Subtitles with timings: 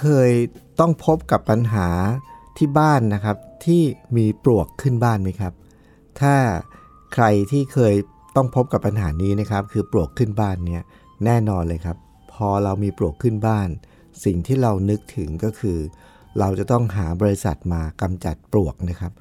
[0.00, 0.30] เคย
[0.80, 1.88] ต้องพบกับปัญหา
[2.56, 3.82] ที่บ้านนะครับ ที่
[4.16, 5.52] มีปลวกขึ้นบ้านไหมครับ
[6.20, 6.34] ถ้า
[7.14, 7.94] ใครที่เคย
[8.36, 10.82] ต้องพบกับปัญหานี้นะครับ คือปลวกขึ้นบ้านเนี่ย
[11.24, 11.96] แน่นอนเลยครับ
[12.32, 13.68] พอเรามีปลวกขึ้นบ้าน
[14.24, 15.78] สิ่งที่เรานึกถึงก็คือ
[16.38, 19.12] เราจะต้องหาบริษัทมากำจัดปลวกนะครับ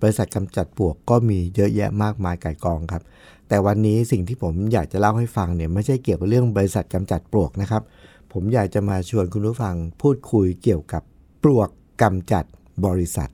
[0.00, 3.02] บริษัทกำจัดปลวกก็มีเยอะแยะมากมายไก่ายกองครับ
[3.48, 7.82] แต่วันนี้สิ่งที่ผมอยากจะเล่าให้ฟังเนี่ยไม่ใช่เกี่ยวกับเรื่องบริษัทกำจัดปลวกนะครับ
[8.38, 11.02] ผมอยากจะมาชวนคุณผู้ฟังพูดคุยเกี่ยวกับ
[11.42, 11.68] ปลวก
[12.02, 12.44] กำจัด
[12.86, 13.28] บริษัท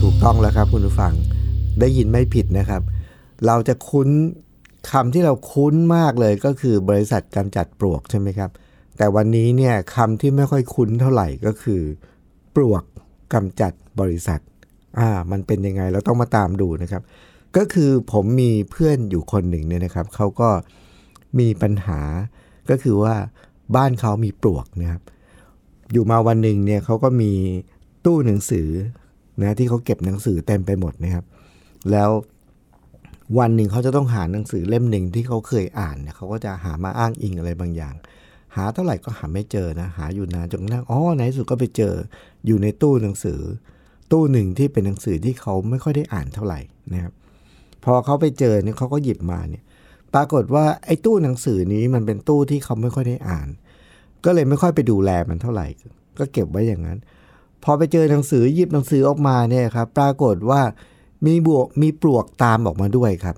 [0.00, 1.12] ถูกต้องแล้วครับคุณผู้ฟัง
[1.80, 2.82] ได้ยินไม่ผิดนะครับ
[3.46, 4.08] เราจะคุ้น
[4.90, 8.50] คำที่เราคุ้นมากเลยก็คือบริษัทกำจัดปลวกใช่ไหมครับ
[8.96, 11.82] แต่วันนี้เนี่ยคำที่ไม่ค่อยคุ้นเท่าไหร่ก็คือ
[12.56, 12.82] ปลวก
[13.34, 14.40] กำจัดบริษัท
[14.98, 17.02] อ่ามันเป็นยังไงเราต้องมาตามดูนะครับ
[17.56, 20.50] ก็คือผมมีเพื่อนอยู่คนหนึ่งเนี่ยนะครับเขาก็
[21.38, 22.00] มีปัญหา
[22.70, 23.14] ก็คือว่า
[23.76, 25.02] บ้านเขามีปลวกนะครับ
[25.92, 27.32] อยู่มาวันหนึ่งเนี่ยเขาก็มี
[28.04, 28.68] ตู้หนังสือ
[29.42, 31.24] นะที่เขาเก็บหนังสือเต็มไปหมดนะครับ
[31.90, 32.10] แล้ว
[33.38, 37.94] วันหนึ่งเขาจะต้องหาหนังสือเล่มหนึ่งที่เขาเคยอ่านเนี่ยเขาก็จะหามาอ้างอิงอะไรบางอย่าง
[38.56, 41.94] หาเท่าไหร่ก็หาไม่เจอนะ หาอยู่นานจนกระทั่งอ๋อในที่สุดก็ไปเจอ
[42.46, 43.40] อยู่ในตู้หนังสือ
[44.12, 46.60] ตู้หนึ่งที่เป็นหนังสือที่เขาไม่ค่อยได้อ่านเท่าไหร่
[46.92, 47.12] นะครับ
[47.84, 49.62] พอเขาไปเจอเนี่ยเขาก็หยิบมาเนี่ย
[50.14, 53.48] ปรากฏว่าไอ้ตู้หนังสือนี้มันเป็นตู้ที่เขาไม่ค่อยได้อ่าน
[54.24, 55.66] ก็เลยไม่ค่อยไปดูแลมันเท่าไหร่
[56.18, 56.98] ก็เก็บไว้อย่างนั้น
[57.64, 60.60] พอไปเจอหนังสือหยิบหนังสือออกมาเนี่ยครับ ปรากฏว่า
[61.26, 63.36] มีบวกมีปลวกตามออกมาด้วยครับ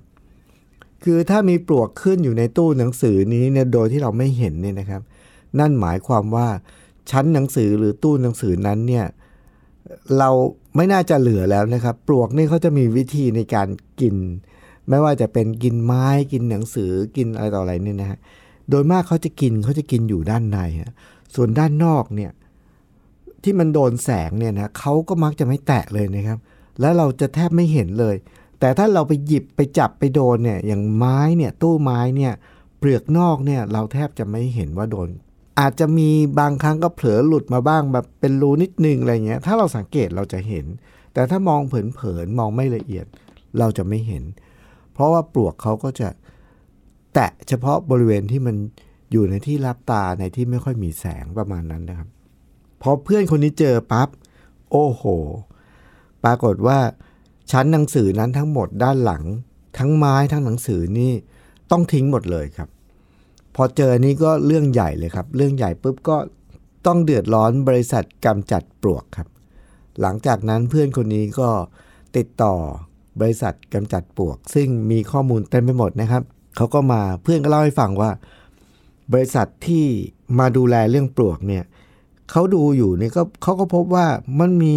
[1.03, 5.01] คือถ้ามีปลวกขึ้นอยู่ในตู้หนังสือนี้เนี่ยโดยที่เราไม่เห็นเนี่ยนะครับ
[5.59, 6.47] นั่นหมายความว่า
[7.11, 9.05] ชั้นหนังสือหรือตู้หนังสือนั้นเนี่ย
[10.17, 10.29] เรา
[10.75, 13.67] ไม่น่าจะเหลือแล้วนะครับ ปลวกนี่เขาจะมีวิธีในการ
[14.01, 14.15] กิน
[14.89, 18.19] ไม่ว่าจะเป็นกินไม้กินหนังสือกินอะไรต่ออะไรเนี่ยนะฮะ
[18.69, 20.91] โดยมากเขาจะกินเขาจะกินอยู่ด้านในฮะ
[21.35, 22.31] ส่วนด้านนอกเนี่ย
[23.43, 26.37] ที่มันโดนแสงเนี่ยนะเขาก็มักจะไม่แตะเลยนะครับ
[26.79, 28.15] แล้วเราจะแทบไม่เห็นเลย
[28.59, 32.33] แต่ถ้าเราไปหยิบไปจับไปโดนเนี่ยอย่างไม้เนี่ยตู้ไม้เนี่ย
[32.79, 35.09] เปลือกนอกเนี่ยเราแทบจะไม่เห็นว่าโดน
[35.59, 40.65] อาจจะมีบางครั้งก็เผลอหลุดมาบ้างแบบเป็นรูนิดนึงอะไรเงี้ยถ้าเราสังเกตเราจะเห็น
[41.13, 43.05] แต่ถ้ามองเผินๆมองไม่ละเอียด
[43.59, 44.23] เราจะไม่เห็น
[44.93, 46.09] เพราะว่าปลวกเขาก็จะ
[47.13, 48.55] แตะเฉพาะบริเวณที่มัน
[49.11, 52.09] อยู่ในที่รับตาในที่ไม่ค่อยมีแสงประมาณนั้นนะครับ
[52.81, 54.09] พอเพื่อนคนนี้เจอปั๊บ
[54.71, 55.03] โอ้โห
[56.23, 56.79] ปรากฏว่า
[57.51, 59.23] ชั้นหนังสือนั้นทั้งหมดด้านหลัง
[59.77, 61.11] ทั้งไม้ทั้งหนังสือนี่
[61.71, 62.69] ต้องทิ้งหมดเลยครับ
[63.55, 66.17] พอเจอนี้ก็เรื่องใหญ่เลยครับ เรื่องใหญ่ปุ๊บก็
[66.85, 69.27] ต้องเดือดร้อนบริษัทกำจัดปลวกครับ
[70.01, 71.49] หลังจากนั้นเพื่อนคนนี้ก็
[72.17, 72.55] ติดต่อ
[73.21, 76.23] บริษัทกำจัดปลวก ซึ่งมีข้อมูลเต็มไปหมดนะครับ
[76.55, 78.11] เขาก็มาเพื่อนก็เล่าให้ฟังว่า
[79.13, 79.85] บริษัทที่
[80.39, 81.63] มาดูแลเรื่องปลวกเนี่ย
[82.31, 84.05] เขาดูอยู่เนี่ยก็เขาก็พบว่า
[84.39, 84.75] มันมี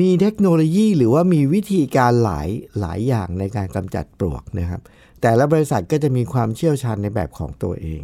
[0.00, 2.48] มีเทคโนโลยีหรือว่ามีวิธีการหลาย
[2.80, 4.80] หลายอย่างในการกำจัดปลวกนะครับ
[5.20, 8.02] แต่ละบริษัทก็จะมีความเชี่ยวชาญในแบบของตัวเอง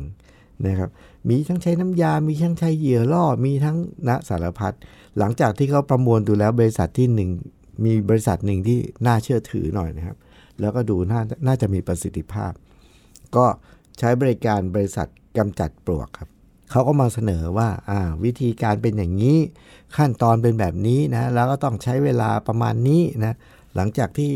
[0.66, 0.90] นะครับ
[1.28, 3.76] มีทั้งใช้น้ำยา มีทั้งใช้เหยื่อล่อ มีทั้ง
[4.08, 4.74] ณสารพัด
[5.18, 7.30] หลังจากที่เขาประมวลดูแล้วบริษัทที่หนึ่ง
[7.84, 10.16] มีบริษัทหนึ่งที่น่าเชื่อถือหน่อยนะครับ
[10.60, 12.52] แล้วก็ดูน่าน่าจะมีประสิทธิภาพ
[13.36, 13.46] ก็
[13.98, 15.08] ใช้บริการบริษัท
[15.38, 16.28] กำจัดปลวกครับ
[16.70, 19.38] เขาก็มาเสนอว่าอ่าวิธีการเป็นอย่างนี้
[19.96, 23.36] ขั้นตอนเป็นแบบนี้นะแล้วก็ต้องใช้เวลาประมาณนี้นะ
[23.74, 24.32] หลังจากที่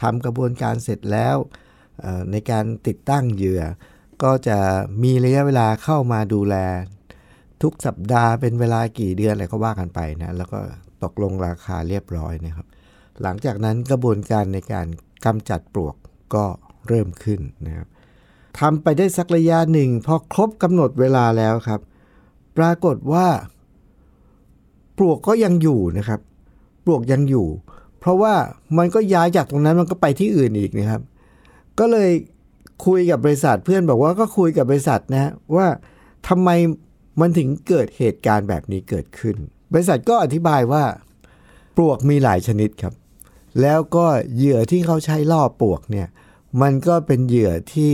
[0.00, 1.36] ทำกระบวนการเสร็จแล้ว
[2.30, 3.62] ในการติดตั้งเหยื่อ
[4.22, 4.58] ก็จะ
[5.02, 6.56] มีระยะเวลาเข้ามาดูแล
[7.62, 10.58] ทุกสัปดาห์เป็นเวลากี่เดือนอะไรก็ว่ากันไปนะแล้วก็
[11.04, 12.66] ตกลงราคาเรียบร้อยนะครับ
[13.22, 14.86] หลังจากนั้นกระบวนการในการ
[15.24, 15.94] กำจัดปลวก
[16.34, 16.44] ก็
[16.88, 17.88] เริ่มขึ้นนะครับ
[18.58, 21.80] ทำไปได้สักระยะหนึ่งพอครบกำหนดเวลาแล้วครับ
[22.58, 23.26] ปรากฏว่า
[24.98, 26.20] ปลวกก็ยังอยู่นะครับ
[26.84, 27.46] ปลวกยังอยู่
[27.98, 28.34] เพราะว่า
[28.78, 31.02] มันก็ย้ายจากตรงนั้นมันก็ไปที่อื่นอีกนะครับ
[31.78, 32.10] ก็เลย
[32.86, 35.66] คุยกับบริษัทเพื่อนบอกว่าก็คุยกับบริษัทนะว่า
[36.28, 36.50] ทำไม
[37.20, 39.36] มันถึงเกิดเหตุการณ์แบบนี้เกิดขึ้น
[39.72, 40.84] บริษัทก็อธิบายว่า
[41.76, 42.94] ปลวกมีหลายชนิดครับ
[43.60, 46.08] แล้วก็เหยื่อที่เขาใช้ล่อปลวกเนี่ย
[46.62, 47.92] มันก็เป็นเหยื่อที่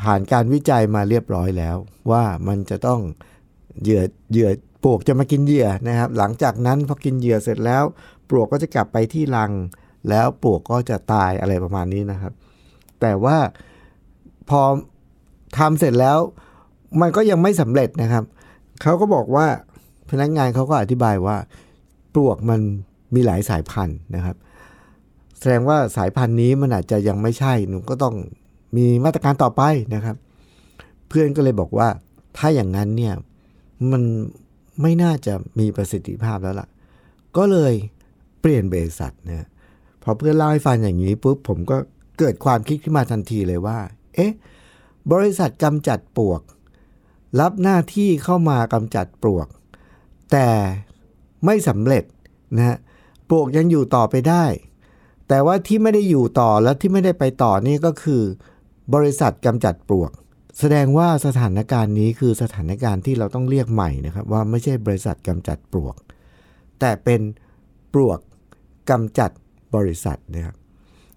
[0.00, 1.76] ผ่านการวิจัยมาเรียบร้อยแล้ว
[2.10, 3.00] ว่ามันจะต้อง
[3.82, 4.02] เหยื่อ
[4.32, 4.50] เหยื่อ
[4.82, 7.82] ปลวกจะมากินเหยื่อนะครับ หลังจากนั้นพอกินเหยื่อเสร็จแล้ว
[8.30, 9.50] ปลวกก็จะกลับไปที่รัง
[10.08, 12.32] แล้วปลวกก็จะตายอะไรประมาณนี้นะครับ
[13.00, 13.36] แต่ว่า
[14.50, 14.62] พอ
[15.58, 16.18] ทำเสร็จแล้ว
[17.00, 18.24] มันก็ยังไม่สำเร็จนะครับ
[18.82, 19.46] เขาก็บอกว่า
[20.10, 21.36] พนักงานเขาก็อธิบายว่า
[22.14, 22.60] ปลวกมัน
[23.14, 24.36] มีหลายสายพันธุ์นะครับ
[25.38, 28.14] แสดงว่าสายพันธุ์นี้มันอาจจะยังไม่ใช่หนูก็ต้อง
[28.76, 29.62] มีมาตรการต่อไป
[29.94, 30.16] นะครับ
[31.08, 31.88] เพื่อนก็เลยบอกว่า
[32.36, 33.14] ถ้าอย่างนั้นเนี่ย
[33.90, 34.02] มัน
[34.82, 36.68] ไม่น่าจะมีประสิทธิภาพแล้วล่ะ
[37.36, 37.74] ก็เลย
[38.40, 39.48] เปลี่ยนบริษัทนะ
[40.02, 41.76] พอเพื่อนเล่าให้ฟังอย่างนี้ปุ๊บผมก็
[42.18, 43.78] เกิดความคิดขึ้นมาทันทีเลยว่า
[44.14, 44.32] เอ๊ะ
[45.12, 46.40] บริษัทกำจัดปลวก
[47.40, 49.46] รับหน้าที่เข้ามากำจัดปลวก
[50.32, 50.48] แต่
[51.44, 52.04] ไม่สำเร็จ
[52.56, 52.76] นะฮะ
[53.28, 54.44] ปลวกยังอยู่ต่อไปได้
[55.28, 58.22] แต่ว่าที่ไม่ได้อยู่ต่อและที่ไม่ได้ไปต่อนี่ก็คือ
[58.94, 60.10] บริษัทกำจัดปลวก
[60.58, 65.94] แสดงว่าสถานการณ์นี้คือสถานการณ์ที่เราต้องเรียกใหม่นะครับว่าไม่ใช่บริษัทกำจัดปลวก
[66.80, 67.20] แต่เป็น
[67.92, 68.18] ปลวก
[68.90, 69.30] กำจัด
[69.74, 70.56] บริษัทนะครับ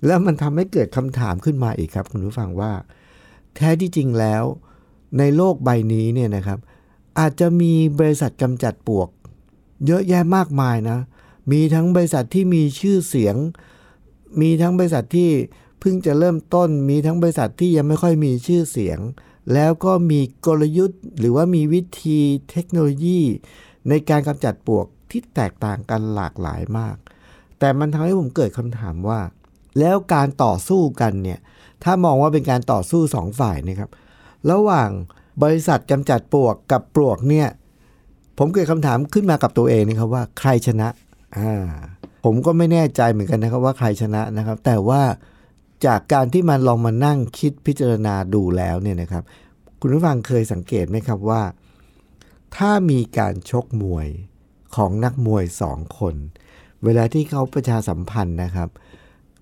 [0.05, 2.71] แล้วมันทำให้เกิดคำถามขึ้นมาอีกครับ คุณผู้ฟังว่า
[3.55, 4.43] แท้ที่จริงแล้ว
[5.17, 6.59] ในโลกใบนี้เนี่ยนะครับ
[7.19, 9.09] อาจจะมีบริษัทกำจัดปลวก
[9.85, 10.97] เยอะแยะมากมายนะ
[11.51, 13.35] มีทั้งบริษัทที่มีชื่อเสียง
[14.41, 15.29] มีทั้งบริษัทที่
[15.79, 18.99] เพิ่งจะเริ่มต้น มีทั้งบริษัทที่ยังไม่ค่อยมีชื่อเสียง
[19.53, 22.19] แล้วก็มีกลยุทธ์ หรือว่ามีวิธี
[22.51, 23.21] เทคโนโลยี
[23.89, 26.95] ในการกำจัดปลวกที่แตกต่างกันหลากหลายมาก
[27.59, 29.19] แต่มันทำให้ผมเกิดคำถามว่า
[29.79, 31.39] แล้วการต่อสู้กันเนี่ย
[31.83, 33.89] ถ้ามองว่าเป็นการต่อสู้สองฝ่ายนะครับ
[34.51, 34.89] ระหว่าง
[35.43, 37.47] บริษัทกำจัดปลวกกับปลวกเนี่ย
[38.37, 40.87] ผมเกิดคำถามขึ้นมากับตัวเองนะครับว่าใครชนะ
[41.37, 41.71] อ่า
[42.23, 45.01] ผมก็ไม่แน่ใจเหมือนกันนะครับว่าใครชนะนะครับ แต่ว่า
[45.85, 49.23] จากการที่มันลองมานั่งคิดพิจารณาดูแล้วเนี่ยนะครับ
[49.79, 51.41] คุณผู้ฟังเคยสังเกตไหมครับว่า
[52.55, 54.07] ถ้ามีการชกมวย
[54.75, 56.15] ของนักมวยสองคน
[56.83, 58.69] เวลาที่เขาประชาสัมพันธ์นะครับ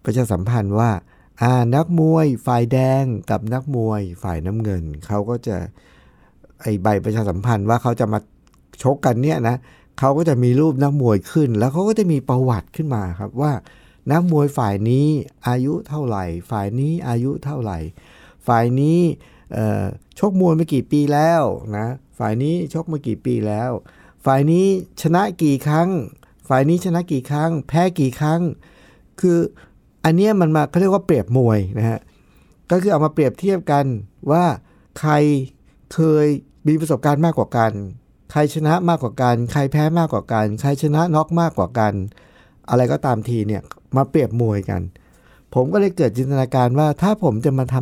[0.06, 0.92] ประชาสัมพันธ์ว่า
[1.42, 5.58] อ่านักมวยฝ่ายแดงกับนักมวยฝ่ายน้ำเงินเขาก็จะ
[6.62, 8.20] ไอใบประชาสัมพันธ์ว่าเขาจะมา
[8.84, 9.56] ชกกันเนี่ยนะ
[10.00, 13.54] เขาก็จะมีรูปนักมวยขึ้น แล้วเขาก็จะมีประวัติขึ้นมาครับว่า
[14.12, 15.08] นักมวยฝ่ายนี้
[15.48, 17.78] อายุเท่าไหร่ ฝ่ายนี้อายุเท่าไหร่
[18.48, 19.00] ฝ่ายนี้
[20.20, 21.44] ชกมวยมากี่ปีแล้ว
[21.78, 21.88] นะ
[22.20, 23.72] ฝ่ายนี้ชกมากี่ปีแล้ว
[24.26, 24.66] ฝ่ายนี้
[25.02, 25.90] ชนะกี่ครั้ง
[26.50, 28.42] ฝ่ายนี้ชนะกี่ครั้ง แพ้กี่ครั้ง
[29.20, 29.38] คือ
[30.06, 32.00] อันนี้มันมาเขาเรียกว่าเปรียบมวยนะฮะ
[32.72, 33.86] ก็คือเอามาเปรียบเทียบกัน
[34.32, 34.44] ว่า
[35.00, 35.12] ใคร
[35.94, 36.26] เคย
[36.68, 37.72] มีประสบการณ์มากกว่ากัน
[38.32, 41.94] ใครชนะมากกว่ากัน ใครแพ้มากกว่ากัน ใครชนะน็อกมากกว่ากัน
[42.70, 43.62] อะไรก็ตามทีเนี่ย
[43.98, 44.82] มาเปรียบมวยกัน
[45.54, 47.76] ผมก็เลยเกิดจินตนาการว่าถ้าผมจะมาท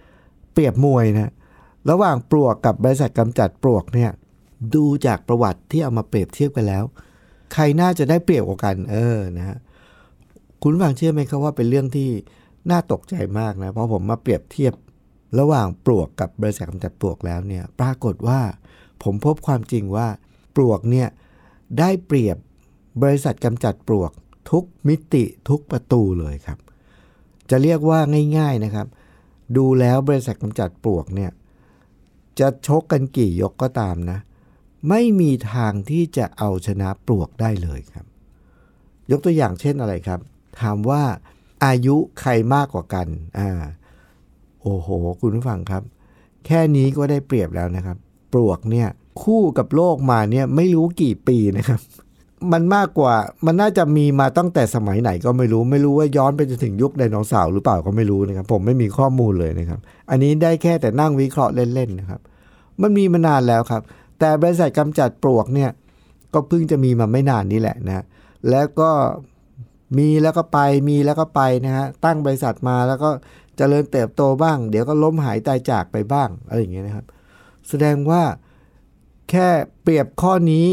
[0.00, 1.32] ำเปรียบมวยนะ
[1.90, 4.10] ระหว่างปลวกกับบริษัทกำจัดปลวกเนี่ย
[4.74, 6.84] ดูจากประวัติที่เอามาเปรียบเทียบกันแล้ว
[7.52, 9.58] ใครน่าจะได้เปรียบกว่ากัน เออนะฮะ
[10.62, 12.10] คุณฟังเชื่อไหมครับว่าเป็นเรื่องที่
[12.70, 14.74] น่าตกใจมากนะเพราะผมมาเปรียบเทียบ
[15.38, 18.40] ระหว่างปลวกกับบริษัทกำจัดปลวกแล้วเนี่ย ปรากฏว่า
[19.02, 20.08] ผมพบความจริงว่า
[20.56, 21.08] ปลวกเนี่ย
[21.78, 22.36] ได้เปรียบ
[23.02, 24.10] บริษัทกำจัดปลวก
[24.50, 26.58] ทุกมิติทุกประตูเลยครับ
[27.50, 28.00] จะเรียกว่า
[28.38, 28.86] ง่าย ๆนะครับ
[29.56, 31.30] ดูแล้วบริษัทกำจัดปลวกเนี่ย
[32.38, 34.18] จะชกกันกี่ยกก็ตามนะ
[34.88, 38.06] ไม่มีทางที่จะเอาชนะปลวกได้เลยครับ
[39.10, 40.20] ยกตัวอย่างเช่นอะไรครับ
[40.60, 41.02] ถามว่า
[41.64, 43.06] อายุใครมากกว่ากัน
[43.38, 43.50] อ่า
[44.62, 44.88] โอ้โห
[45.20, 45.82] คุณผู้ฟังครับ
[46.46, 47.98] แค่นี้ก็ได้เปรียบแล้วนะครับ
[48.32, 48.88] ปลวกเนี่ย
[49.22, 51.80] คู่กับโลกมาเนี่ยไม่รู้กี่ปีนะครับ
[52.52, 53.14] มันมากกว่า
[53.46, 59.80] มันน่าจะมีมาตั้งแต่สมัยไหนก็ไม่รู้ ไม่รู้ว่าย้อนไปจนถึงยุคไดโนเสาร์หรือเปล่าก็ไม่รู้นะครับ ผมไม่มีข้อมูลเลยนะครับ
[60.10, 62.20] อันนี้ได้แค่แต่นั่งวิเคราะห์เล่นๆนะครับ
[62.82, 63.82] มันมีมานานแล้วครับ
[64.18, 65.70] แต่บริษัทกำจัดปลวกเนี่ย
[66.34, 68.04] ก็เพิ่งจะมีมาไม่นานนี้แหละนะ
[68.50, 68.90] แล้วก็
[69.98, 70.58] มีแล้วก็ไป
[70.88, 73.10] มีแล้วก็ไปนะฮะตั้งบริษัทมาแล้วก็
[73.56, 77.04] เจริญเติบโตบ้าง เดี๋ยวก็ล้มหายตายจากไปบ้างอะไรอย่างเงี้ยนะครับ
[77.68, 78.22] แสดงว่า
[79.30, 79.48] แค่
[79.82, 80.66] เปรียบข้อนี้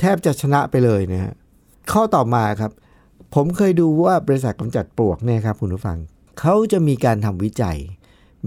[0.00, 1.34] แทบจะชนะไปเลยนะฮะ
[1.92, 2.72] ข้อต่อมาครับ
[3.34, 5.98] ผมเคยดูว่าบริษัทกำจัดปลวกเนี่ยครับคุณผู้ฟัง
[6.40, 7.78] เขาจะมีการทำวิจัย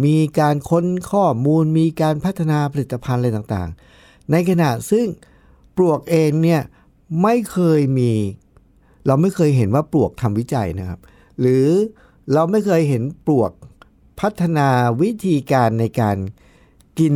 [0.05, 5.05] มีการค้นข้อมูล มีการพัฒนาผลิตภัณฑ์อะไรต่างๆ ในขณะซึ่ง
[5.77, 6.61] ปลวกเองเนี่ย
[7.21, 8.11] ไม่เคยมี
[9.05, 10.99] เราไม่เคยเห็นว่าปลวกทำวิจัยนะครับ
[11.39, 11.67] หรือ
[12.33, 13.51] เราไม่เคยเห็นปลวก
[14.19, 14.67] พัฒนา
[15.01, 16.17] วิธีการในการ
[16.99, 17.15] กิน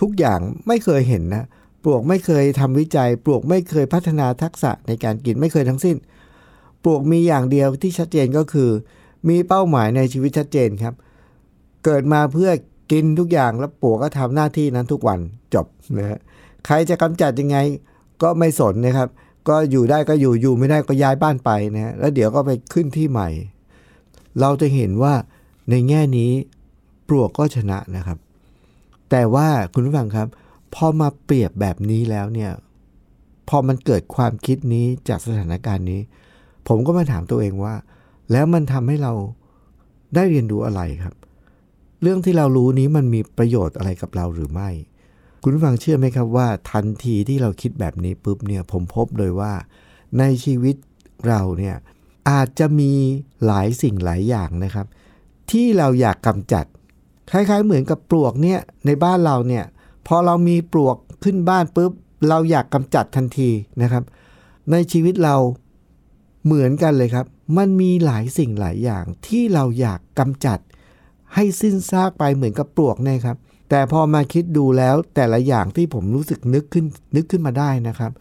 [0.00, 1.44] ทุกอย่างไม่เคยเห็นนะ
[1.84, 5.96] ปลวกไม่เคยทำวิจัย ปลวกไม่เคยพัฒนาทักษะในการกินไม่เคยทั้งสิ้น
[6.84, 8.70] ปลวกมีอย่างเดียวที่ชัดเจนก็คือ
[9.28, 10.94] มีเป้าหมายในชีวิตชัดเจนครับ
[11.84, 12.50] เกิดมาเพื่อ
[12.92, 15.18] กินทุกอย่างแล้วปลวกก็ทำหน้าที่นั้นทุกวัน
[15.54, 15.66] จบ
[15.98, 16.18] นะฮะ
[16.66, 17.56] ใครจะกำจัดยังไง
[18.22, 19.08] ก็ไม่สนนะครับ
[19.48, 23.28] ก็อยู่ได้ก็อยู่อยู่ไม่ได้ก็ย้ายบ้านไปนะฮะแล้วเดี๋ยวก็ไปขึ้นที่ใหม่
[24.40, 25.14] เราจะเห็นว่า
[25.70, 26.30] ในแง่นี้
[27.08, 28.18] ปลวกก็ชนะนะครับ
[29.12, 30.28] แต่ว่าคุณผู้ฟังครับ
[30.74, 32.50] พอมาเปรียบแบบนี้แล้วเนี่ย
[33.48, 36.00] พอมันเกิดความคิดนี้จากสถานการณ์นี้
[36.68, 37.74] ผมก็มาถามตัวเองว่า
[38.32, 39.12] แล้วมันทำให้เรา
[40.14, 41.14] ได้เรียนรู้อะไรครับ
[42.02, 44.70] เรื่องที่เรารู้นี้มันมีประโยชน์อะไรกับเราหรือไม่
[45.42, 49.52] คุณฟังเชื่อไหมครับว่า ทันทีที่เราคิดแบบนี้ปุ๊บเนี่ยผมพบเลยว่า
[50.18, 50.76] ในชีวิต
[51.28, 51.76] เราเนี่ย
[52.30, 52.92] อาจจะมี
[53.46, 54.86] หลายสิ่งหลายอย่างนะครับ
[55.50, 56.66] ที่เราอยากกำจัด
[57.32, 59.64] คล้ายๆเหมือนกับปลวกเนี่ยในบ้านเราเนี่ย
[60.06, 61.92] พอเรามีปลวกขึ้นบ้านปุ๊บ
[62.28, 63.50] เราอยากกำจัดทันที
[63.82, 64.04] นะครับ
[64.70, 65.36] ในชีวิตเรา
[66.44, 70.58] เหมือนกันเลยครับ มันมีหลายสิ่งหลายอย่างที่เราอยากกำจัด
[71.34, 73.36] ให้สิ้นซากไปเหมือนกับปลวกเนี่ยครับ
[73.70, 76.86] แต่พอมาคิดดูแล้วแต่ละอย่างที่ผมรู้สึกนึกขึ้น
[77.16, 78.12] นึกขึ้นมาได้นะครับ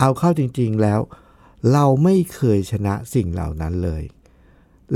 [0.00, 1.00] เอาเข้าจริงๆแล้ว
[1.72, 4.02] เราไม่เคยชนะสิ่งเหล่านั้นเลย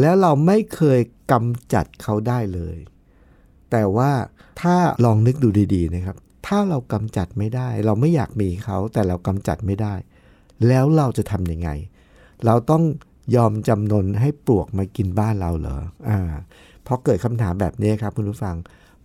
[0.01, 1.01] แล้วเราไม่เคย
[1.33, 2.77] กำจัดเขาได้เลย
[3.71, 4.11] แต่ว่า
[4.61, 9.95] ถ้าลองนึกดูดีๆนะครับ ถ้าเรากำจัดไม่ได้ เราไม่อยากมีเขาแต่เรากำจัดไม่ได้
[10.69, 11.69] แล้วเราจะทำยังไง
[12.47, 12.83] เราต้อง
[13.37, 16.19] ยอมจำนนให้ปลวกมากินบ้านเราเหรออ่า
[16.87, 18.57] พอเกิดคำถามแบบนี้ครับคุณผู้ฟัง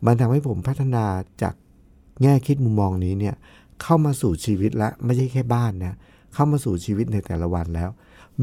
[0.06, 1.06] มันทำให้ผมพัฒนา
[1.42, 1.56] จาก
[2.22, 3.36] แง่คิดมุมมองนี้เนี่ย
[3.82, 5.96] เข้ามาสู่ชีวิตละไม่ใช่แค่บ้านนะ
[6.34, 7.90] เข้ามาสู่ชีวิตในแต่ละวันแล้ว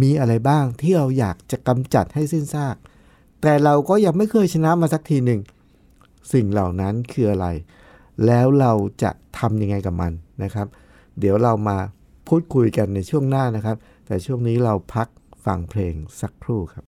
[0.02, 2.76] มีอะไรบ้างที่เราอยากจะกำจัดให้สิ้นซาก
[3.42, 5.40] แต่เราก็ยังไม่เคยชนะมาสักทีหนึ่ง
[6.32, 7.46] สิ่งเหล่านั้นคืออะไร
[8.26, 8.72] แล้วเรา
[9.02, 10.12] จะทำยังไงกับมัน
[10.42, 10.66] นะครับ
[11.18, 11.78] เดี๋ยวเรามา
[12.28, 15.08] พูดคุยกันในช่วงหน้านะครับ แต่ช่วงนี้เราพัก
[15.44, 16.84] ฟังเพลงสักครู่ครับ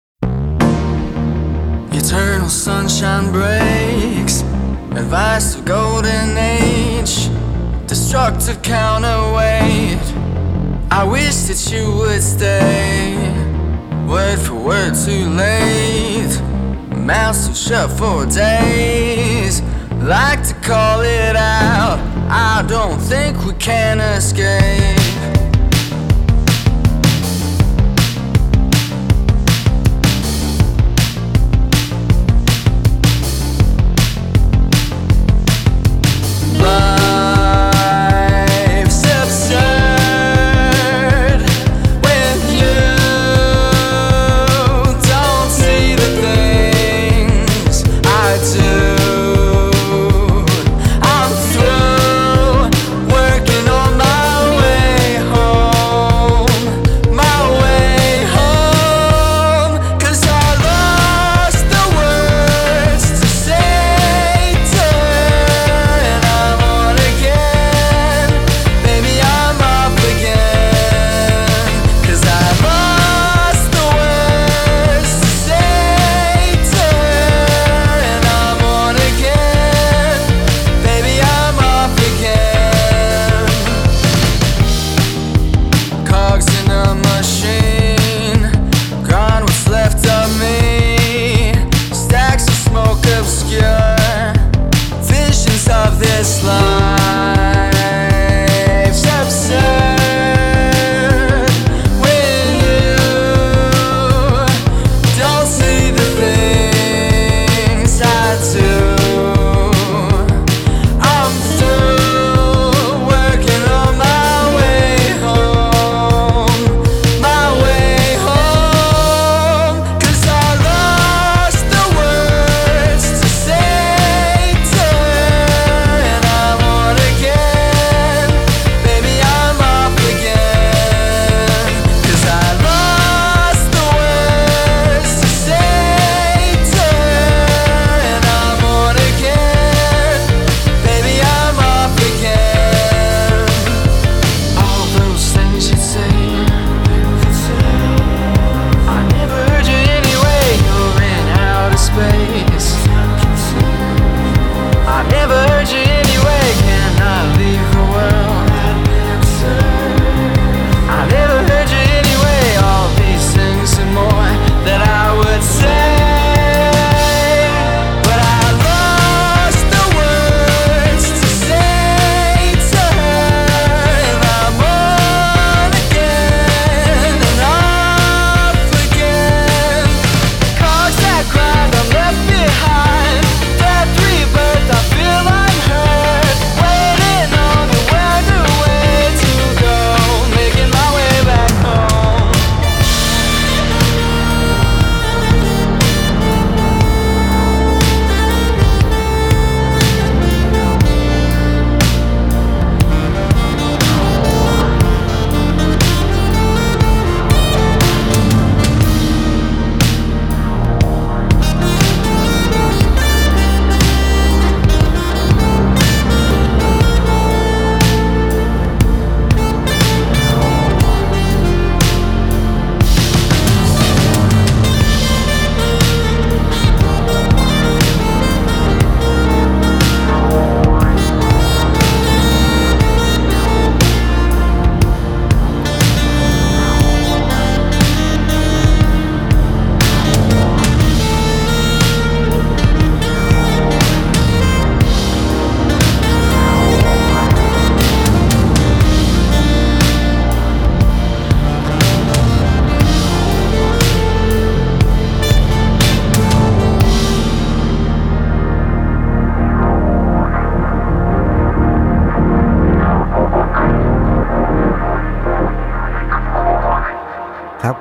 [2.00, 4.36] Eternal sunshine breaks.
[5.02, 7.14] Advice of golden age.
[7.86, 10.06] Destructive counterweight.
[10.90, 13.16] I wish that you would stay.
[14.06, 16.57] Word for word, too late.
[17.08, 19.62] Mouth so shut for days.
[20.02, 21.98] Like to call it out.
[22.28, 24.97] I don't think we can escape.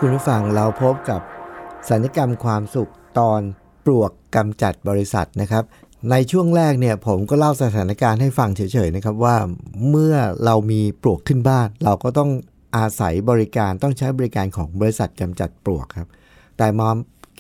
[0.02, 1.22] คุณผู้ฟังเราพบกับ
[1.90, 3.42] สัญญกรรมความสุขตอน
[3.86, 5.64] ปลวกกำจัดบริษัทนะครับ
[6.12, 9.36] ในช่วงแรกเนี่ยผมก็เล่าสถานการณ์ให้ฟังเฉยๆนะครับว่า
[9.90, 12.30] เมื่อเรามีปลวกขึ้นบ้าน เราก็ต้อง
[12.78, 16.10] อาศัยบริการต้องใช้บริการของบริษัทกำจัดปลวกครับ
[16.58, 16.90] แต่มา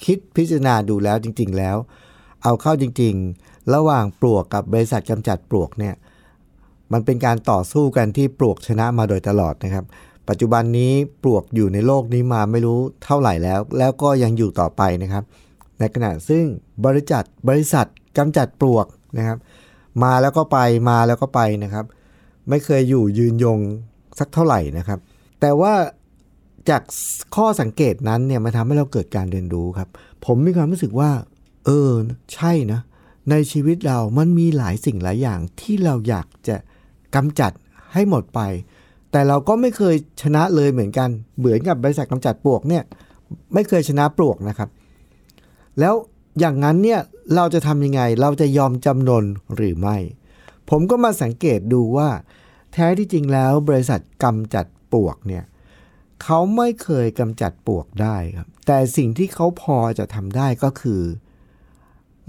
[0.03, 1.77] คิดพิจารณาดูแล้วจริง ๆ แล้ว
[2.43, 5.95] เอาเข้าจริง ๆ ระหว่างปลวกกับบริษัทกำจัดปลวกเนี่ย
[6.93, 9.85] มันเป็นการต่อสู้กันที่ปลวกชนะมาโดยตลอดนะครับ
[10.29, 10.91] ปัจจุบันนี้
[11.23, 15.23] ปลวกอยู่ในโลกนี้มาไม่รู้เท่าไหร่แล้ว แล้วก็ยังอยู่ต่อไปนะครับ
[15.79, 16.43] ในขณะซึ่ง
[16.85, 17.85] บริษัทบริษัท
[18.17, 18.85] กำจัดปลวก
[19.17, 19.37] นะครับ
[20.03, 20.57] มาแล้วก็ไป
[20.89, 21.85] มาแล้วก็ไปนะครับ
[22.49, 23.59] ไม่เคยอยู่ยืนยง
[24.19, 24.99] สักเท่าไหร่นะครับ
[25.41, 25.73] แต่ว่า
[26.69, 26.81] จาก
[27.35, 29.89] ข้อสังเกตนั้นเนี่ยมันทำให้เราเกิดการเรียนรู้ครับ
[30.25, 31.11] ผมมีความรู้สึกว่า
[31.65, 31.91] เออ
[32.33, 32.79] ใช่นะ
[33.29, 36.55] ในชีวิตเรามันมีหลายสิ่งหลายอย่างที่เราอยากจะ
[37.15, 37.51] กำจัด
[37.93, 38.39] ให้หมดไป
[39.11, 42.83] แต่เราก็ไม่เคยชนะเลยเหมือนกัน เหมือนกับบริษัทกำจัดปลวกเนี่ย
[43.53, 44.69] ไม่เคยชนะปลวกนะครับ
[45.79, 45.93] แล้ว
[46.39, 46.99] อย่างนั้นเนี่ย
[47.35, 49.97] เราจะทำยังไงเราจะยอมจำนนหรือไม่
[50.69, 52.09] ผมก็มาสังเกตดูว่า
[52.73, 55.43] แท้ที่จริงแล้วบริษัทกำจัดปลวกเนี่ย
[56.23, 61.01] เขาไม่เคยกำจัดปลวกได้ครับแต่สิ่งที่เขาพอจะทำได้ก็คือ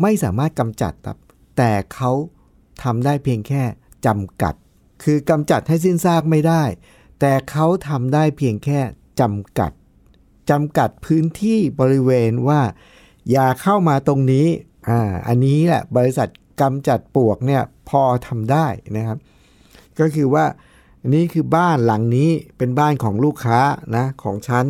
[0.02, 1.18] ไม่สามารถกำจัดครับ
[1.56, 2.12] แต่เขา
[2.82, 3.62] ทำได้เพียงแค่
[4.06, 4.54] จำกัด
[5.02, 6.62] คือกำจัดให้สิ้นซากไม่ได้
[7.20, 8.80] แต่เขาทำได้เพียงแค่
[9.20, 9.72] จำกัด
[10.50, 12.60] จำกัดพื้นที่บริเวณว่า
[13.30, 14.46] อย่าเข้ามาตรงนี้
[14.88, 16.28] อ่าอันนี้แหละบริษัท
[16.60, 19.18] กำจัดปลวกเนี่ยพอทำได้นะครับ
[19.98, 20.44] ก็คือว่า
[21.14, 23.60] นี่คือบ้านหลังนี้เป็นบ้านของลูกค้า
[23.96, 24.64] นะของฉัน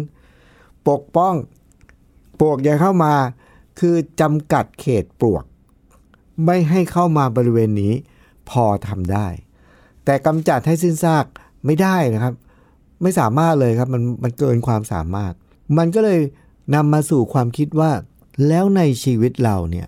[0.89, 1.35] ปกป้อง
[2.41, 3.15] ปลวกอย่าเข้ามา
[3.81, 5.45] คือจำกัดเขตปลวก
[6.45, 7.95] ไม่ให้เข้ามาบริเวณนี้
[8.51, 9.27] พอทำได้
[10.09, 11.25] แต่กำจัดให้สิ้นซาก
[11.67, 12.35] ไม่ได้นะครับ
[13.03, 15.33] ไม่สามารถเลยครับมันมันเกินความสามารถ
[15.79, 16.21] มันก็เลย
[16.75, 17.91] นำมาสู่ความคิดว่า
[18.49, 19.87] แล้วในชีวิตเราเนี่ย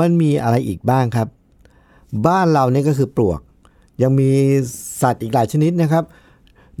[0.00, 1.28] มันมีอะไรอีกบ้างครับ
[2.26, 3.40] บ้านเราเนี่ยก็คือปลวก
[4.02, 4.30] ยังมี
[5.02, 6.04] สัตว์อีกหลายชนิดนะครับ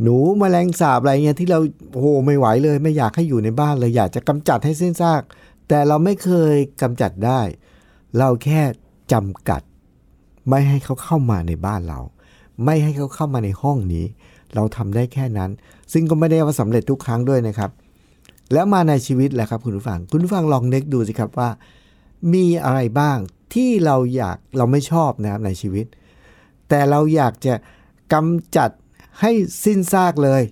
[0.02, 1.58] หนูมแมลงสาบอะไรเงี้ยที่เรา
[1.92, 5.22] โอ้โหไม่ไหวเลย ไม่อยากให้อยู่ในบ้านเลยอยากจะกำจัดให้สิ้นซาก
[5.68, 7.40] แต่เราไม่เคยกำจัดได้
[8.18, 8.60] เราแค่
[9.12, 9.62] จำกัด
[10.48, 12.00] ไม่ให้เขาเข้ามาในบ้านเรา
[12.64, 14.04] ไม่ให้เขาเข้ามาในห้องนี้
[14.54, 15.50] เราทำได้แค่นั้น
[15.92, 17.70] ซึ่งก็ไม่ได้ว่าสำเร็จทุกครั้งด้วยนะครับ
[18.52, 21.50] แล้วมาในชีวิตแหละครับคุณผู้ฟัง คุณผู้ฟังลองนึกดูสิครับว่า
[22.34, 23.18] มีอะไรบ้าง
[23.54, 25.86] ที่เราอยากเราไม่ชอบนะครับในชีวิต
[26.68, 27.54] แต่เราอยากจะ
[28.12, 28.70] กำจัด
[29.20, 29.30] ให้
[29.64, 30.42] สิ้นซากเลย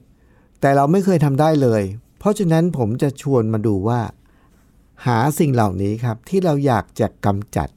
[0.61, 1.83] แต่เราไม่เคยทำได้เลย
[2.19, 4.01] เพราะฉะนั้นผมจะชวนมาดูว่า
[5.07, 7.69] หาสิ่งเหล่านี้ครับ ที่เราอยากจะกำจัด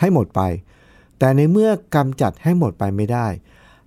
[0.00, 0.40] ให้หมดไป
[1.18, 3.26] แต่ในเมื่อกำจัดให้หมดไปไม่ได้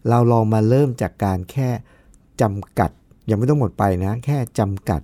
[0.09, 1.69] เราลองมาเริ่มจากการแค่
[2.41, 2.91] จำกัด
[3.29, 5.01] ยังไม่ต้องหมดไปนะ แค่จำกัด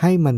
[0.00, 0.36] ให้มัน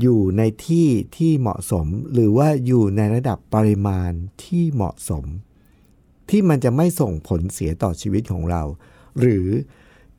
[0.00, 4.10] อยู่ในที่ที่เหมาะสม หรือว่าอยู่ในระดับปริมาณ
[4.44, 5.24] ที่เหมาะสม
[6.30, 8.62] ที่มันจะไม่ส่งผลเสียต่อชีวิตของเรา
[9.18, 9.46] หรือ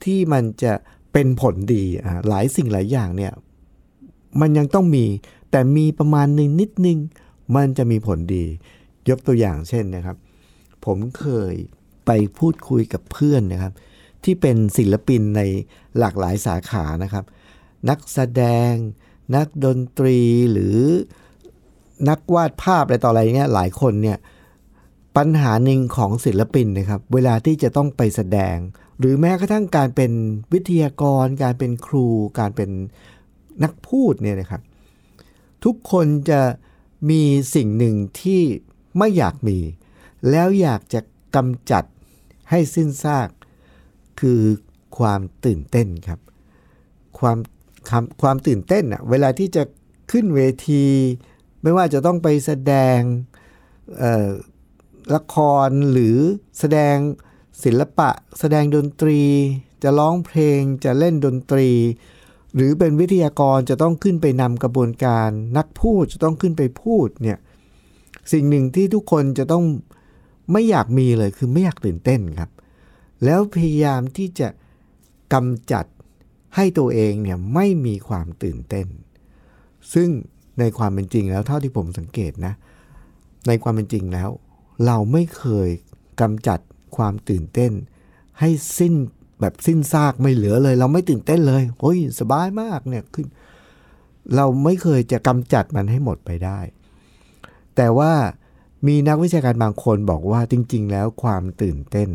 [0.03, 0.73] ที่มันจะ
[1.13, 3.33] เป็นผลดีอ่าหลายสิ่งหลายอย่างเนี่ย
[4.41, 5.05] มันยังต้องมี
[5.51, 6.99] แต่มีประมาณหนึ่งนิดนึง
[7.55, 8.45] มันจะมีผลดี
[9.09, 10.17] ยกตัวอย่างเช่นนะครับ
[10.85, 11.55] ผมเคย
[12.05, 13.73] ไปพูดคุยกับเพื่อนนะครับ
[14.23, 15.41] ที่เป็นศิลปินใน
[15.99, 17.25] หลากหลายสาขานะครับ
[17.89, 18.71] นักแสดง
[19.35, 20.19] นักดนตรี
[20.51, 20.77] หรือ
[22.09, 24.17] นักวาดภาพอะไรต่ออะไรเงี้ยหลายคนเนี่ย
[25.17, 28.57] ปัญหาหนึ่งของศิลปินนะครับ เวลาที่จะต้องไปแสดง
[28.99, 30.11] หรือแม้กระทั่งการเป็น
[30.53, 32.07] วิทยากร การเป็นครู
[32.39, 32.69] การเป็น
[33.63, 34.61] นักพูดเนี่ยนะครับ
[35.63, 36.41] ทุกคนจะ
[37.09, 37.21] มี
[37.55, 38.41] สิ่งหนึ่งที่
[38.97, 39.57] ไม่อยากมี
[40.29, 40.99] แล้วอยากจะ
[41.35, 41.83] กำจัด
[42.53, 43.29] ให้สิ้นซาก
[44.19, 44.41] คือ
[44.97, 46.19] ความตื่นเต้นครับ
[47.19, 47.37] ความ
[47.89, 49.63] ความความตื่นเต้นอะเวลาที่จะ
[50.11, 50.85] ขึ้นเวที
[51.61, 52.99] ไม่ว่าจะต้องไปแสดง
[55.15, 55.35] ละค
[55.67, 56.17] รหรือ
[56.59, 56.95] แสดง
[57.63, 59.21] ศิลปะ แสดงดนตรี
[59.83, 61.69] จะร้องเพลงจะเล่นดนตรี
[62.55, 67.39] หรือเป็นวิทยากรจะต้องขึ้นไปนำกระบวนการ นักพูดจะต้องขึ้นไปพูดเนี่ย
[68.31, 69.63] สิ่งหนึ่งที่ทุกคนจะต้อง
[70.51, 72.51] ไม่อยากมีเลยคือไม่อยากตื่นเต้นครับ
[73.23, 74.47] แล้วพยายามที่จะ
[75.33, 75.85] กำจัด
[76.55, 78.87] ให้ตัวเองเนี่ยไม่มีความตื่นเต้น
[79.93, 80.09] ซึ่ง
[80.59, 82.53] ในความเป็นจริงแล้วเท่าที่ผมสังเกตนะ
[83.47, 84.29] ในความเป็นจริงแล้ว
[84.85, 85.69] เราไม่เคย
[86.21, 86.59] กำจัด
[86.97, 87.71] ความตื่นเต้น
[88.39, 88.93] ให้สิ้น
[89.41, 93.27] แบบสิ้นซากไม่เหลือเลย เราไม่ตื่นเต้นเลยโอ้ยสบายมากเนี่ยขึ้น
[94.35, 96.59] เราไม่เคยจะกำจัดมันให้หมดไปได้
[97.75, 98.13] แต่ว่า
[98.87, 102.09] มีนักวิชาการบางคนบอกว่าจริง ๆ แล้วความตื่นเต้น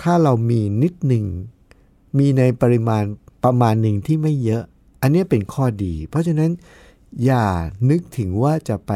[0.00, 1.24] ถ้าเรามีนิดหนึ่ง
[2.18, 3.02] มีในปริมาณ
[3.44, 4.62] ประมาณหนึ่งที่ไม่เยอะ
[5.02, 6.50] อันนี้เป็นข้อดี เพราะฉะนั้น
[7.24, 7.46] อย่า
[7.90, 8.92] นึกถึงว่าจะไป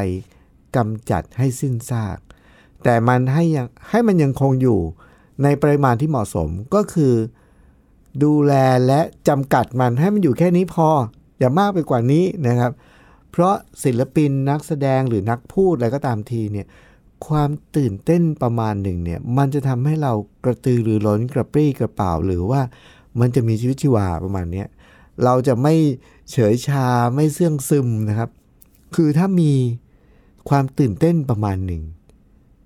[0.75, 2.17] กำจัดให้สิ้นซาก
[2.83, 4.79] แต่มันให้ยังให้มันยังคงอยู่
[5.43, 7.13] ในปริมาณที่เหมาะสมก็คือ
[8.23, 8.53] ดูแล
[8.87, 10.87] และจำกัดมันให้มันอยู่แค่นี้พอ
[11.39, 12.71] อย่ามากไปกว่านี้นะครับ
[13.31, 16.67] เพราะศิลปินนักแสดงหรือนักพูดอะไรก็ตามทีเนี่ย
[17.27, 20.13] ความตื่นเต้นประมาณหนึ่งเนี่ยมันจะทำให้เรา
[20.43, 22.61] กระตือรือร้นกระปรี้กระเป๋าหรือว่า
[23.19, 24.63] มันจะมีชีวิตชีวาประมาณนี้
[25.23, 25.73] เราจะไม่
[26.31, 28.29] เฉยชาไม่เสื่องซึมนะครับ
[28.95, 29.51] คือถ้ามี
[30.49, 31.81] ความตื่นเต้นประมาณหนึ่ง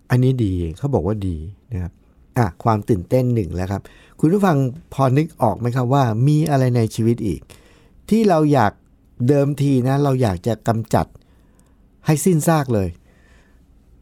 [0.09, 1.37] อันนี้ดีเขาบอกว่าดี
[1.71, 1.93] นะครับ
[2.37, 3.81] อะความตื่นเต้นหนึ่งแล้วครับ
[4.19, 4.57] คุณผู้ฟัง
[4.93, 7.39] พอนึกออกไหมครับว่ามีอะไรในชีวิตอีก
[8.09, 8.71] ที่เราอยาก
[9.27, 11.07] เดิมทีนะเราอยากจะกำจัด
[12.05, 12.89] ให้สิ้นซากเลย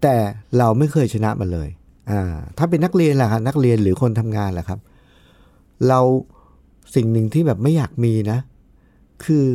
[0.02, 0.16] แต่
[0.58, 1.70] เราไม่เคยชนะมันเลย
[2.12, 2.22] อ่า
[2.58, 4.80] ถ้าเป็นนักเรียนล่ะครับนักเรียนหรือคนทำงานล่ะครับ
[5.88, 6.00] เรา
[6.96, 8.40] สิ่งหนึ่งที่แบบไม่อยากมีนะ
[9.26, 9.46] คือ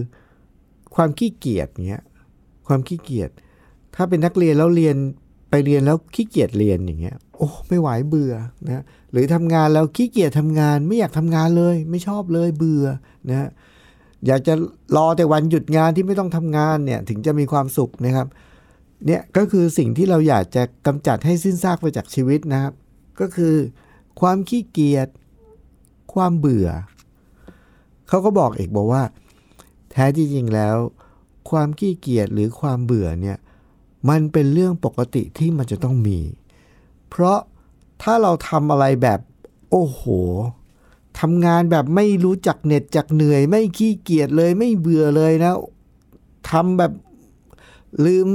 [0.94, 2.04] ความขี้เกียจเงี้ย
[2.66, 3.30] ความขี้เกียจ
[3.94, 4.96] ถ้าเป็นนักเรียนแล้วเรียน
[5.50, 8.34] ไปเรียนแล้วขี้เกียจเรียนอย่างเงี้ย โอ้ไม่ไหวเบื่อ
[8.66, 12.84] นะหรือทำงานแล้วขี้เกียจทำงาน ไม่อยากทำงานเลย ไม่ชอบเลยเบื่อ
[13.30, 13.48] นะ
[14.26, 14.54] อยากจะ
[14.96, 18.26] รอแต่วันหยุดงานที่ไม่ต้องทำงานเนี่ยถึงจะมีความสุขนะครับ
[19.06, 22.72] เนี่ยก็คือสิ่งที่เราอยากจะกำจัดให้สิ้นซากไปจากชีวิตนะครับ
[23.20, 23.54] ก็คือ
[24.20, 25.08] ความขี้เกียจ
[26.14, 26.68] ความเบื่อ
[28.08, 29.02] เขาก็บอกอีกบอกว่า
[29.90, 30.76] แท้ที่จริงแล้ว
[31.50, 33.38] ความขี้เกียจหรือความเบื่อเนี่ย
[34.08, 36.18] มันเป็นเรื่องปกติที่มันจะต้องมี
[37.10, 37.38] เพราะ
[38.02, 39.20] ถ้าเราทำอะไรแบบ
[39.70, 40.02] โอ้โห
[41.20, 45.52] ทำงานแบบไม่รู้จักเหน็ดจักเหนื่อย ไม่ขี้เกียจเลย ไม่เบื่อเลยนะ
[46.50, 46.92] ทำแบบ
[48.04, 48.26] ลืม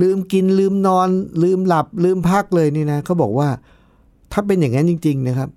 [0.00, 1.08] ลืมกินลืมนอน
[1.42, 3.48] ลืมหลับ ลืมพักเลยนี่นะเขาบอกว่า
[4.32, 5.50] ถ้าเป็นอย่างนั้นจริง ๆ นะครับ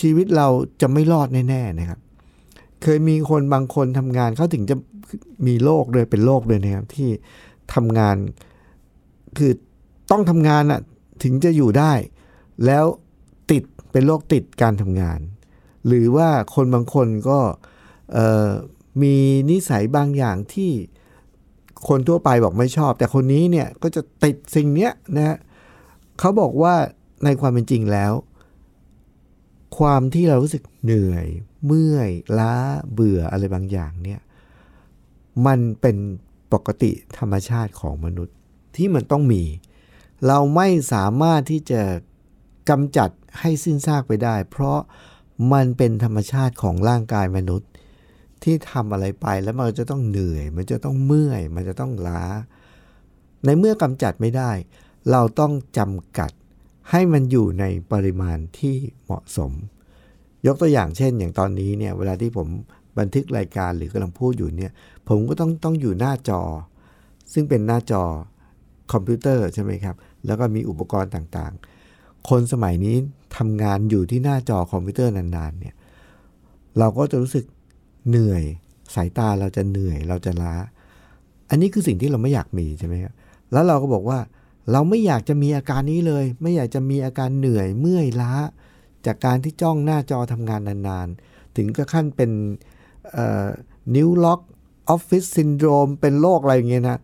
[0.00, 0.48] ชีวิตเรา
[0.80, 1.98] จะไม่รอดแน่ๆนะครับ
[2.82, 4.76] เคยมีคนบางคนทำงานเขาถึงจะ
[5.46, 7.08] มีโรคเลยเป็นโรคเลยนะครับ ที่
[7.74, 8.16] ทำงาน
[9.38, 9.52] คือ
[10.10, 10.80] ต้องทำงานอะ
[11.22, 11.92] ถึงจะอยู่ได้
[12.66, 12.84] แล้ว
[13.92, 15.20] เป็นโรคติดการทำงาน
[15.86, 17.38] หรือว่าคนบางคนก็
[19.02, 19.14] มี
[19.50, 20.70] นิสัยบางอย่างที่
[21.88, 25.36] คนทั่วไปบอกไม่ชอบ แต่คนนี้เนี่ยก็จะติดสิ่งเนี้ยนะฮะ
[26.18, 26.74] เขาบอกว่า
[27.24, 28.12] ในความเป็นจริงแล้ว
[29.78, 31.26] ความที่เรารู้สึกเหนื่อย
[31.66, 32.54] เมื่อย ล้า
[32.92, 34.20] เบื่ออะไรบางอย่างเนี่ย
[35.46, 35.96] มันเป็น
[36.52, 38.36] ปกติธรรมชาติของมนุษย์
[38.76, 39.42] ที่มันต้องมี
[40.26, 41.82] เราไม่สามารถที่จะ
[42.70, 43.10] กำจัด
[43.40, 44.78] ให้สิ้นซากไปได้ เพราะ
[45.52, 47.70] มันเป็นธรรมชาติของร่างกายมนุษย์
[48.42, 52.22] ที่ทำอะไรไปแล้วมันจะต้องเหนื่อย มันจะต้องเมื่อย มันจะต้องล้า
[53.44, 54.50] ในเมื่อกำจัดไม่ได้
[55.10, 56.30] เราต้องจำกัด
[56.90, 59.52] ให้มันอยู่ในปริมาณที่เหมาะสม
[60.46, 62.48] ยกตัวอย่างเช่น อย่างตอนนี้เนี่ยเวลาที่ผม
[62.98, 64.72] บันทึกรายการหรือกำลังพูดอยู่เนี่ย
[65.08, 66.40] ผมก็ต้องต้องอยู่หน้าจอ
[67.32, 68.02] ซึ่งเป็นหน้าจอ
[68.92, 72.96] คอมพิวเตอร์ใช่ไหมครับ แล้วก็มีอุปกรณ์ต่างๆ คนสมัยนี้
[73.36, 75.74] ทำงานอยู่ที่หน้าจอคอมพิวเตอร์นานๆเนี่ย
[76.78, 77.44] เราก็จะรู้สึก
[78.08, 78.42] เหนื่อย
[78.94, 80.54] สายตาเราจะเหนื่อยเราจะล้า
[81.50, 83.12] อันนี้คือสิ่งที่เราไม่อยากมีใช่ไหมครับ
[83.52, 84.18] แล้วเราก็บอกว่า
[84.72, 88.32] เราไม่อยากจะมีอาการนี้เลย ไม่อยากจะมีอาการเหนื่อยเมื่อยล้า
[89.06, 92.30] จากการที่จ้องหน้าจอทำงานนานๆ ถึงก็ขั้นเป็น
[93.94, 94.40] นิ้วล็อก
[94.90, 96.98] ออฟฟิศซินโดรมเป็นโรคอะไรอย่างเงี้ยนะ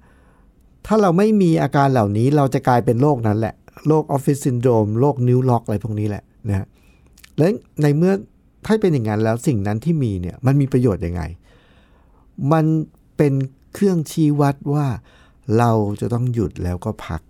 [0.86, 3.54] ถ้าเราไม่มีอาการเหล่านี้เราจะกลายเป็นโรคนั้นแหละ
[3.86, 6.66] โรคออฟฟิศซินโดรมโรคนิ้วล็อกอะไรพวกนี้แหละนะ
[7.38, 7.46] และ
[7.82, 8.12] ในเมื่อ
[8.66, 11.22] ถ้าเป็นอย่างนั้นแล้วสิ่งนั้นที่มีเนี่ยมันมีประโยชน์ยังไง
[12.52, 12.64] มัน
[13.16, 13.34] เป็น
[13.74, 14.86] เครื่องชี้วัดว่า
[15.58, 17.20] เราจะต้องหยุดแล้วก็พัก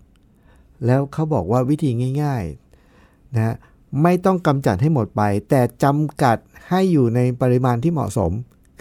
[0.85, 1.89] แล้วเขาบอกว่าวิธี
[2.23, 3.55] ง่ายๆนะ
[4.03, 6.37] ไม่ต้องกำจัดให้หมดไป แต่จำกัด
[6.69, 8.31] ให้อยู่ในปริมาณที่เหมาะสม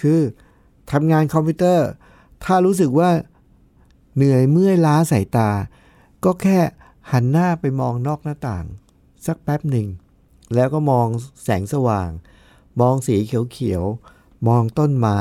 [0.00, 0.20] คือ
[0.92, 1.88] ทำงานคอมพิวเตอร์
[2.44, 3.10] ถ้ารู้สึกว่า
[4.16, 5.50] เหนื่อยเมื่อยล้าสายตา
[6.24, 6.58] ก็แค่
[7.12, 8.66] หันหน้าไปมองนอกหน้าต่าง
[9.26, 9.88] สักแป๊บหนึ่ง
[10.54, 11.08] แล้วก็มอง
[11.44, 12.10] แสงสว่าง
[12.80, 15.18] มองสีเขียวๆ มองต้นไม้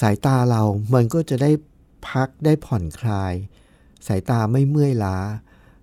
[0.00, 0.62] สายตาเรา
[0.94, 1.50] มันก็จะได้
[2.08, 3.34] พักได้ผ่อนคลาย
[4.06, 5.16] สายตาไม่เมื่อยล้า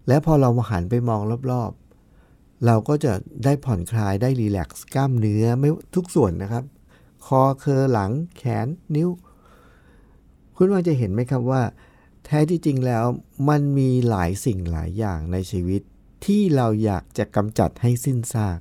[0.08, 3.14] และพอเราหันไปมองรอบๆ เราก็จะ
[3.46, 6.64] ได้ผ่อนคลายได้รีแลกซ์กล้ามเนื้อไม่ทุกส่วนนะครับ
[7.26, 9.10] คอเคอหลังแขนนิ้ว
[10.56, 11.62] คุณว่าจะเห็นไหมครับว่า
[12.34, 13.06] ท้ที่จริงแล้ว
[13.50, 15.82] มันมีหลายสิ่งหลายอย่างในชีวิต
[16.26, 18.60] ที่เราอยากจะกำจัดให้สิ้นซาก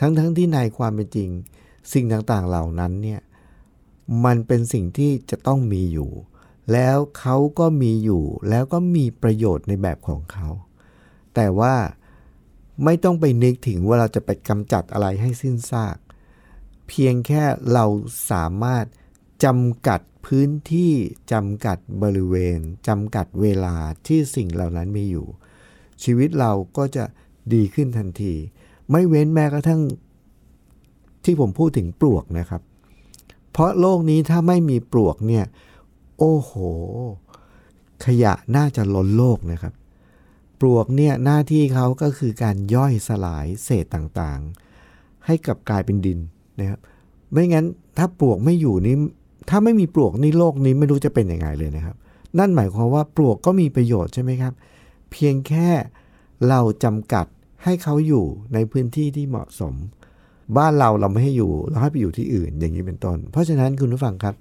[0.00, 1.30] ทั้งๆทที่ในความเป็นจริง
[1.92, 3.20] สิ่งต่างๆเหล่านั้นเนี่ย
[4.24, 6.10] มันเป็นสิ่งที่จะต้องมีอยู่
[6.72, 10.48] แล้วเขาก็มีอยู่แล้วก็มีประโยชน์ในแบบของเขา
[11.34, 11.74] แต่ว่า
[12.84, 15.96] ไม่ต้องไปนึกถึงว่าเราจะไปกำจัดอะไรให้สิ้นซาก
[16.88, 17.84] เพียงแค่เรา
[18.30, 18.84] สามารถ
[19.44, 20.92] จำกัดพื้นที่
[21.32, 23.74] จำกัดบริเวณจำกัดเวลา
[24.06, 25.26] ที่สิ่งเหล่านั้นมีอยู่
[26.02, 27.04] ชีวิตเราก็จะ
[27.54, 28.34] ดีขึ้นทันที
[28.90, 29.80] ไม่เว้นแม้กระทั่ง
[31.24, 32.62] ที่ผมพูดถึงปลวกนะครับ
[33.52, 35.44] เพราะโลกนี้ถ้าไม่มีปลวกเนี่ย
[36.18, 36.52] โอ้โห
[38.04, 39.74] ขยะน่าจะล้นโลกนะครับ
[40.60, 46.18] ปลวกเนี่ยหน้าที่เขาก็คือการย่อยสลายเศษต่างๆ ให้กลับกลายเป็นดิน
[46.60, 46.80] นะครับ
[47.32, 47.66] ไม่งั้น
[47.98, 48.96] ถ้าปลวกไม่อยู่นี่
[49.48, 51.96] ถ้าไม่มีปลวกนี่โลกนี้ไม่รู้จะเป็นยังไงเลยนะครับ
[52.38, 54.52] นั่นหมายความว่าปลวกก็มีประโยชน์ใช่ไหมครับ
[55.10, 55.70] เพียงแค่
[56.48, 57.26] เราจำกัด
[57.64, 58.24] ให้เขาอยู่
[58.54, 59.74] ในพื้นที่ที่เหมาะสม
[60.56, 64.34] บ้านเราเราไม่ให้อยู่เราให้ไปอยู่ที่อื่นอย่างนี้เป็นต้น เพราะฉะนั้นคุณผู้ฟังครับ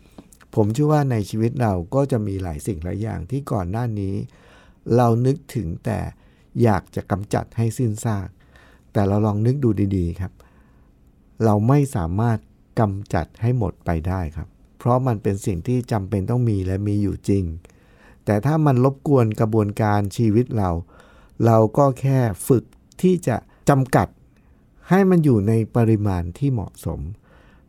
[0.56, 4.16] ผมเชื่อว่าในชีวิตเราก็จะมีหลายสิ่งหลายอย่างที่ก่อนหน้านี้
[4.96, 6.00] เรานึกถึงแต่
[6.64, 8.28] อยากจะกำจัดให้สิ้นซาก
[8.94, 10.34] แต่เราลองนึกดูดีๆครับ
[11.44, 12.38] เราไม่สามารถ
[12.80, 14.48] กำจัดให้หมดไปได้ครับ
[14.80, 17.44] เพราะมันเป็นสิ่งที่จำเป็นต้องมีและมีอยู่จริง
[18.26, 20.70] แต่ถ้ามันรบกวนกระบวนการชีวิตเรา
[21.46, 22.64] เราก็แค่ฝึก
[23.02, 23.36] ที่จะ
[23.70, 24.08] จำกัด
[24.90, 27.00] ให้มันอยู่ในปริมาณที่เหมาะสม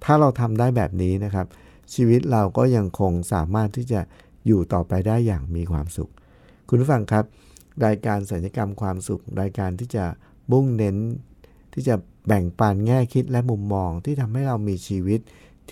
[0.05, 1.47] ถ้าเราทำได้แบบนี้นะครับ
[1.95, 4.01] ชีวิตเราก็ยังคงสามารถที่จะ
[4.47, 6.11] อยู่ต่อไปได้อย่างมีความสุข
[6.69, 7.25] คุณผู้ฟังครับ
[7.87, 10.05] รายการสัญญกรรมความสุข รายการที่จะ
[10.53, 10.97] มุ่งเน้น
[11.75, 11.95] ที่จะ
[12.27, 15.21] แบ่งปันแง่คิดและมุมมองที่ทำให้เรามีชีวิต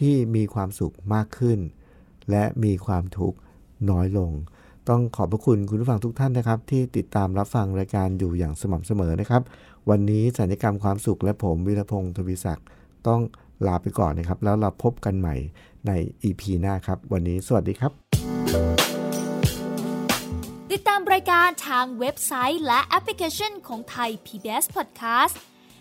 [0.00, 1.58] ที่มีความสุขมากขึ้น
[2.30, 3.38] และมีความทุกข์
[3.90, 4.32] น้อยลง
[4.88, 9.42] ต้องขอบพระคุณคุณผู้ฟังทุกท่านนะครับ ที่ติดตามรับฟังรายการอยู่อย่างสม่ำเสมอนะครับ
[9.90, 12.66] วันนี้สัญญกรรมความสุขและผมวิรพงศ์ทวีศักดิ์
[13.06, 13.20] ต้อง
[13.66, 15.34] ลาไปก่อนนะครับ แล้วเราพบกันใหม่
[15.86, 15.92] ใน
[16.24, 17.92] EP หน้าครับ วันนี้สวัสดีครับ
[20.72, 25.34] ติดตามรายการทางเว็บไซต์และแอปพลิเคชันของไทย PBS Podcast